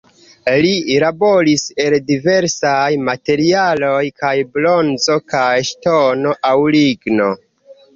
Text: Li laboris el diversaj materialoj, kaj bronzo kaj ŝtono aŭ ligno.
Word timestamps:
Li 0.61 0.95
laboris 1.03 1.65
el 1.83 1.97
diversaj 2.07 2.81
materialoj, 3.11 3.95
kaj 4.25 4.35
bronzo 4.59 5.23
kaj 5.37 5.49
ŝtono 5.73 6.39
aŭ 6.55 6.61
ligno. 6.83 7.35